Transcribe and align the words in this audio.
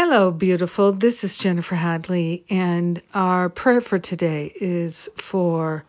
Hello, 0.00 0.30
beautiful. 0.30 0.92
This 0.92 1.24
is 1.24 1.36
Jennifer 1.36 1.74
Hadley, 1.74 2.44
and 2.48 3.02
our 3.14 3.48
prayer 3.48 3.80
for 3.80 3.98
today 3.98 4.52
is 4.60 5.08
for 5.16 5.82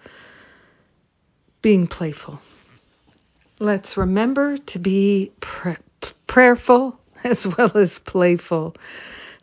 being 1.62 1.86
playful. 1.86 2.42
Let's 3.60 3.98
remember 3.98 4.58
to 4.58 4.80
be 4.80 5.32
pr- 5.42 5.74
prayerful 6.26 7.00
as 7.24 7.46
well 7.46 7.78
as 7.78 8.00
playful. 8.00 8.76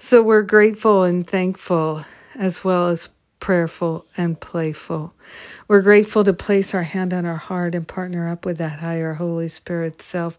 So 0.01 0.21
we're 0.21 0.43
grateful 0.43 1.05
and 1.05 1.25
thankful 1.25 2.05
as 2.35 2.65
well 2.65 2.89
as 2.89 3.09
prayerful 3.47 4.05
and 4.17 4.41
playful. 4.41 5.15
We're 5.69 5.83
grateful 5.83 6.25
to 6.25 6.33
place 6.33 6.75
our 6.75 6.83
hand 6.83 7.15
on 7.15 7.25
our 7.25 7.37
heart 7.37 7.77
and 7.77 7.87
partner 7.87 8.29
up 8.29 8.45
with 8.45 8.59
that 8.59 8.81
higher 8.81 9.15
Holy 9.15 9.47
Spirit 9.47 10.03
self. 10.03 10.37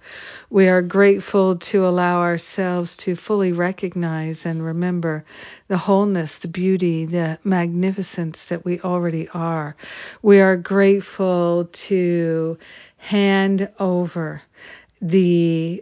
We 0.50 0.68
are 0.68 0.82
grateful 0.82 1.56
to 1.56 1.88
allow 1.88 2.20
ourselves 2.20 2.98
to 2.98 3.16
fully 3.16 3.54
recognize 3.54 4.46
and 4.46 4.62
remember 4.62 5.24
the 5.70 5.78
wholeness, 5.78 6.40
the 6.40 6.50
beauty, 6.50 7.06
the 7.06 7.40
magnificence 7.46 8.44
that 8.46 8.66
we 8.66 8.82
already 8.82 9.30
are. 9.30 9.78
We 10.22 10.42
are 10.42 10.58
grateful 10.58 11.70
to 11.72 12.58
hand 12.98 13.70
over 13.80 14.42
the 15.02 15.82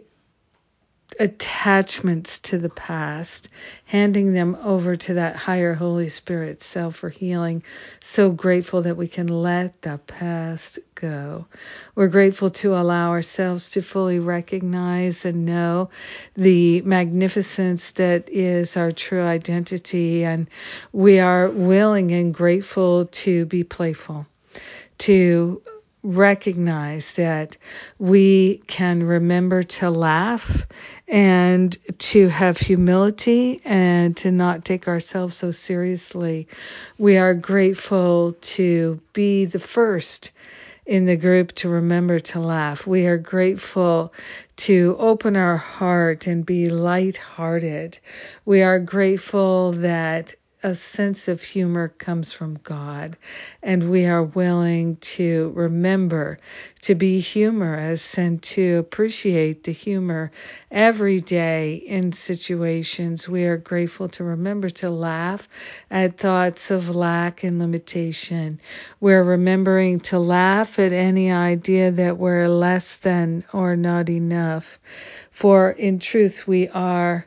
attachments 1.18 2.38
to 2.40 2.58
the 2.58 2.68
past, 2.68 3.48
handing 3.84 4.32
them 4.32 4.56
over 4.62 4.96
to 4.96 5.14
that 5.14 5.36
higher 5.36 5.74
Holy 5.74 6.08
Spirit 6.08 6.62
self 6.62 6.96
for 6.96 7.08
healing. 7.08 7.62
So 8.02 8.30
grateful 8.30 8.82
that 8.82 8.96
we 8.96 9.08
can 9.08 9.28
let 9.28 9.82
the 9.82 9.98
past 10.06 10.78
go. 10.94 11.46
We're 11.94 12.08
grateful 12.08 12.50
to 12.50 12.74
allow 12.74 13.10
ourselves 13.10 13.70
to 13.70 13.82
fully 13.82 14.18
recognize 14.18 15.24
and 15.24 15.46
know 15.46 15.90
the 16.34 16.82
magnificence 16.82 17.92
that 17.92 18.28
is 18.28 18.76
our 18.76 18.92
true 18.92 19.22
identity. 19.22 20.24
And 20.24 20.48
we 20.92 21.18
are 21.18 21.48
willing 21.48 22.12
and 22.12 22.32
grateful 22.34 23.06
to 23.06 23.46
be 23.46 23.64
playful, 23.64 24.26
to 24.98 25.62
recognize 26.06 27.12
that 27.12 27.56
we 27.98 28.58
can 28.68 29.02
remember 29.02 29.64
to 29.64 29.90
laugh 29.90 30.66
and 31.08 31.76
to 31.98 32.28
have 32.28 32.58
humility 32.58 33.60
and 33.64 34.16
to 34.16 34.30
not 34.30 34.64
take 34.64 34.86
ourselves 34.86 35.36
so 35.36 35.50
seriously. 35.50 36.46
We 36.96 37.16
are 37.18 37.34
grateful 37.34 38.36
to 38.40 39.00
be 39.12 39.46
the 39.46 39.58
first 39.58 40.30
in 40.86 41.06
the 41.06 41.16
group 41.16 41.52
to 41.56 41.68
remember 41.68 42.20
to 42.20 42.38
laugh. 42.38 42.86
We 42.86 43.06
are 43.06 43.18
grateful 43.18 44.12
to 44.58 44.94
open 45.00 45.36
our 45.36 45.56
heart 45.56 46.28
and 46.28 46.46
be 46.46 46.70
light-hearted. 46.70 47.98
We 48.44 48.62
are 48.62 48.78
grateful 48.78 49.72
that 49.72 50.34
a 50.66 50.74
sense 50.74 51.28
of 51.28 51.40
humor 51.40 51.86
comes 51.86 52.32
from 52.32 52.58
God, 52.64 53.16
and 53.62 53.88
we 53.88 54.04
are 54.06 54.24
willing 54.24 54.96
to 54.96 55.52
remember 55.54 56.40
to 56.80 56.96
be 56.96 57.20
humorous 57.20 58.18
and 58.18 58.42
to 58.42 58.78
appreciate 58.78 59.62
the 59.62 59.70
humor 59.70 60.32
every 60.72 61.20
day 61.20 61.76
in 61.76 62.10
situations. 62.10 63.28
We 63.28 63.44
are 63.44 63.56
grateful 63.56 64.08
to 64.08 64.24
remember 64.24 64.68
to 64.70 64.90
laugh 64.90 65.48
at 65.88 66.18
thoughts 66.18 66.72
of 66.72 66.96
lack 66.96 67.44
and 67.44 67.60
limitation. 67.60 68.60
We're 68.98 69.22
remembering 69.22 70.00
to 70.10 70.18
laugh 70.18 70.80
at 70.80 70.92
any 70.92 71.30
idea 71.30 71.92
that 71.92 72.18
we're 72.18 72.48
less 72.48 72.96
than 72.96 73.44
or 73.52 73.76
not 73.76 74.08
enough. 74.08 74.80
For 75.30 75.70
in 75.70 76.00
truth, 76.00 76.48
we 76.48 76.66
are 76.70 77.24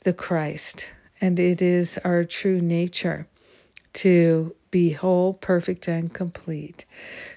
the 0.00 0.14
Christ 0.14 0.90
and 1.20 1.38
it 1.38 1.62
is 1.62 1.98
our 2.04 2.24
true 2.24 2.60
nature 2.60 3.26
to 3.92 4.54
be 4.70 4.90
whole, 4.90 5.34
perfect, 5.34 5.88
and 5.88 6.12
complete. 6.12 6.84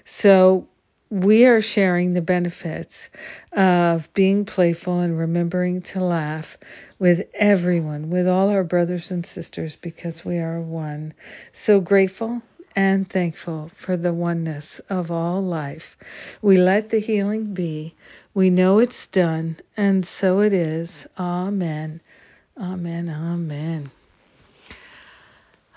So, 0.04 0.68
we 1.10 1.46
are 1.46 1.60
sharing 1.60 2.12
the 2.12 2.22
benefits 2.22 3.08
of 3.52 4.12
being 4.14 4.44
playful 4.44 5.00
and 5.00 5.16
remembering 5.16 5.82
to 5.82 6.00
laugh 6.00 6.56
with 6.98 7.28
everyone, 7.34 8.10
with 8.10 8.26
all 8.26 8.48
our 8.48 8.64
brothers 8.64 9.12
and 9.12 9.24
sisters, 9.24 9.76
because 9.76 10.24
we 10.24 10.38
are 10.38 10.60
one. 10.60 11.14
So 11.52 11.80
grateful 11.80 12.42
and 12.74 13.08
thankful 13.08 13.70
for 13.76 13.96
the 13.96 14.12
oneness 14.12 14.80
of 14.90 15.10
all 15.10 15.42
life. 15.42 15.96
We 16.42 16.56
let 16.56 16.90
the 16.90 16.98
healing 16.98 17.54
be. 17.54 17.94
We 18.32 18.50
know 18.50 18.80
it's 18.80 19.06
done, 19.06 19.58
and 19.76 20.04
so 20.04 20.40
it 20.40 20.52
is. 20.52 21.06
Amen. 21.16 22.00
Amen. 22.58 23.08
Amen. 23.08 23.90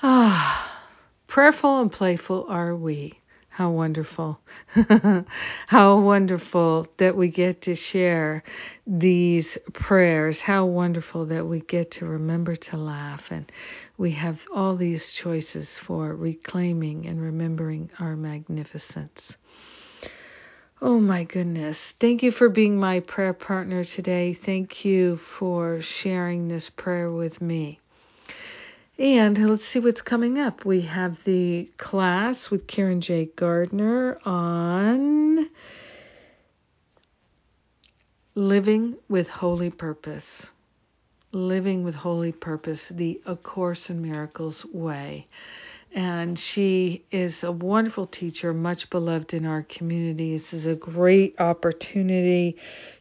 Ah, 0.04 0.84
prayerful 1.26 1.82
and 1.82 1.92
playful 1.92 2.46
are 2.50 2.76
we. 2.76 3.20
How 3.50 3.72
wonderful. 3.72 4.40
How 5.68 6.00
wonderful 6.00 6.88
that 6.98 7.16
we 7.18 7.30
get 7.30 7.64
to 7.64 7.74
share 7.74 8.44
these 8.86 9.58
prayers. 9.74 10.40
How 10.42 10.66
wonderful 10.66 11.26
that 11.26 11.48
we 11.48 11.62
get 11.62 11.92
to 11.92 12.06
remember 12.06 12.56
to 12.56 12.78
laugh. 12.78 13.32
And 13.32 13.52
we 13.98 14.12
have 14.12 14.46
all 14.54 14.76
these 14.76 15.12
choices 15.14 15.80
for 15.80 16.16
reclaiming 16.16 17.08
and 17.08 17.20
remembering 17.20 17.90
our 18.00 18.16
magnificence. 18.16 19.36
Oh 20.80 21.00
my 21.00 21.24
goodness. 21.24 21.94
Thank 21.94 22.22
you 22.22 22.30
for 22.30 22.50
being 22.50 22.80
my 22.80 23.00
prayer 23.00 23.34
partner 23.34 23.84
today. 23.84 24.34
Thank 24.34 24.86
you 24.86 25.18
for 25.18 25.82
sharing 25.82 26.48
this 26.48 26.70
prayer 26.70 27.10
with 27.12 27.42
me. 27.42 27.80
And 29.00 29.50
let's 29.50 29.66
see 29.66 29.80
what's 29.80 30.04
coming 30.04 30.38
up. 30.38 30.66
We 30.66 30.82
have 30.82 31.24
the 31.24 31.68
class 31.78 32.52
with 32.52 32.68
Karen 32.68 33.02
J. 33.02 33.26
Gardner 33.36 34.20
on 34.24 35.50
living 38.36 38.98
with 39.10 39.30
holy 39.30 39.72
purpose. 39.72 40.46
Living 41.32 41.86
with 41.86 41.96
holy 41.96 42.32
purpose, 42.32 42.90
the 42.90 43.20
A 43.26 43.36
Course 43.36 43.90
in 43.90 44.04
Miracles 44.04 44.64
way 44.64 45.26
and 45.94 46.38
she 46.38 47.06
is 47.12 47.44
a 47.44 47.52
wonderful 47.52 48.06
teacher, 48.08 48.53
much 48.53 48.90
beloved 48.90 49.34
in 49.34 49.46
our 49.46 49.64
community. 49.64 50.34
This 50.34 50.53
is 50.53 50.66
a 50.66 50.75
great 50.75 51.40
opportunity 51.40 52.58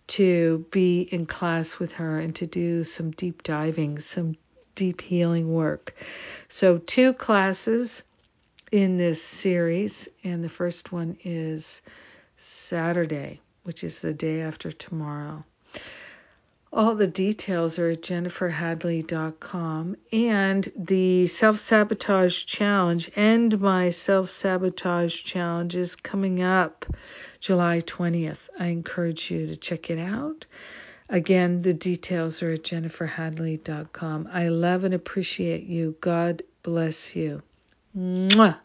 to 0.09 0.65
be 0.71 1.01
in 1.03 1.27
class 1.27 1.79
with 1.79 1.93
her 1.93 2.19
and 2.19 2.35
to 2.37 2.47
do 2.47 2.85
some 2.85 3.11
deep 3.11 3.43
diving, 3.43 3.99
some 3.99 4.37
deep 4.75 5.01
healing 5.01 5.53
work. 5.53 5.95
So, 6.49 6.79
two 6.79 7.13
classes 7.13 8.03
in 8.71 8.99
this 8.99 9.23
series, 9.23 10.09
and 10.23 10.45
the 10.45 10.49
first 10.49 10.93
one 10.93 11.17
is 11.25 11.83
Saturday, 12.37 13.41
which 13.65 13.83
is 13.85 14.01
the 14.01 14.13
day 14.13 14.43
after 14.43 14.71
tomorrow. 14.71 15.45
All 16.73 16.95
the 16.95 17.07
details 17.07 17.79
are 17.79 17.91
at 17.91 18.03
jenniferhadley.com. 18.03 19.97
And 20.13 20.73
the 20.77 21.27
self 21.27 21.61
sabotage 21.61 22.45
challenge, 22.45 23.11
End 23.17 23.61
My 23.61 23.91
Self 23.91 24.31
Sabotage 24.31 25.23
Challenge, 25.23 25.77
is 25.77 25.97
coming 25.97 26.43
up 26.43 26.85
July 27.41 27.81
20th. 27.81 28.49
I 28.59 28.67
encourage 28.67 29.31
you 29.31 29.47
to 29.47 29.57
check 29.57 29.91
it 29.91 29.99
out. 29.99 30.47
Again, 31.09 31.63
the 31.63 31.73
details 31.73 32.43
are 32.43 32.53
at 32.53 32.65
jenniferhadley.com. 32.65 34.29
I 34.33 34.49
love 34.49 34.85
and 34.85 34.93
appreciate 34.93 35.63
you. 35.65 35.97
God 36.01 36.43
bless 36.63 37.15
you. 37.15 37.43
Mwah. 37.97 38.59